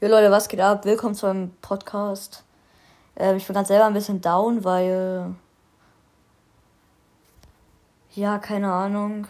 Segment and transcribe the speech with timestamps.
[0.00, 0.84] Jo Leute, was geht ab?
[0.84, 2.44] Willkommen zu einem Podcast.
[3.16, 5.34] Äh, ich bin gerade selber ein bisschen down, weil.
[8.14, 9.26] Ja, keine Ahnung.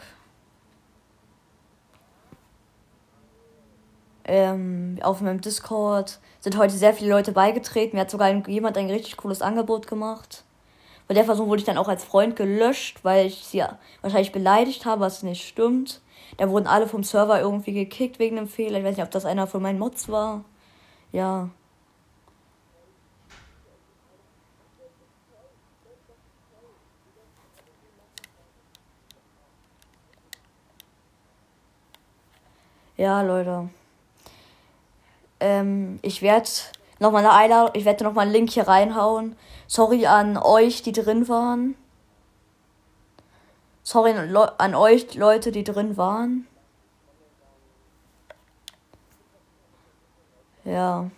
[4.24, 7.96] Ähm, auf meinem Discord sind heute sehr viele Leute beigetreten.
[7.96, 10.44] Mir hat sogar jemand ein richtig cooles Angebot gemacht.
[11.06, 13.64] Bei der Person wurde ich dann auch als Freund gelöscht, weil ich sie
[14.02, 16.02] wahrscheinlich beleidigt habe, was nicht stimmt.
[16.36, 18.80] Da wurden alle vom Server irgendwie gekickt wegen dem Fehler.
[18.80, 20.44] Ich weiß nicht, ob das einer von meinen Mods war.
[21.12, 21.48] Ja.
[32.98, 33.68] Ja, Leute.
[35.38, 36.48] Ähm, ich werde
[36.98, 39.36] nochmal eine Einladung, ich werde nochmal einen Link hier reinhauen.
[39.68, 41.76] Sorry an euch, die drin waren.
[43.84, 44.14] Sorry
[44.58, 46.47] an euch, Leute, die drin waren.
[50.68, 51.10] Ja.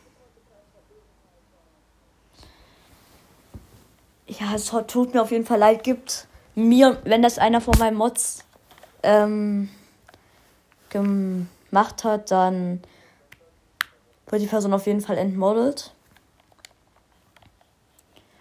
[4.28, 5.82] Ja, es tut mir auf jeden Fall leid.
[5.82, 8.44] Gibt mir, wenn das einer von meinen Mods
[9.02, 9.68] ähm,
[10.88, 12.80] gemacht hat, dann
[14.28, 15.92] wird die Person auf jeden Fall entmodelt.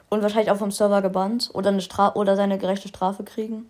[0.09, 3.67] Und wahrscheinlich auch vom Server gebannt oder eine Stra oder seine gerechte Strafe kriegen.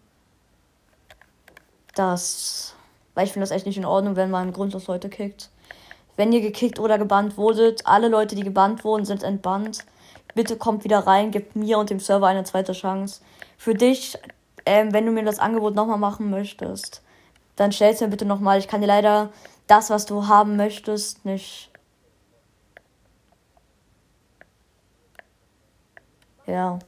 [1.96, 2.76] Das.
[3.14, 5.50] Weil ich finde das echt nicht in Ordnung, wenn man grundlos Leute kickt.
[6.20, 9.86] Wenn ihr gekickt oder gebannt wurdet, alle Leute, die gebannt wurden, sind entbannt.
[10.36, 13.22] Bitte kommt wieder rein, gebt mir und dem Server eine zweite Chance.
[13.58, 14.18] Für dich,
[14.66, 17.04] ähm, wenn du mir das Angebot nochmal machen möchtest,
[17.56, 18.60] dann stell's mir bitte nochmal.
[18.60, 19.30] Ich kann dir leider
[19.68, 21.72] das, was du haben möchtest, nicht.
[26.46, 26.80] Ja.